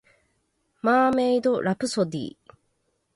[0.81, 2.37] マーメイドラプソディ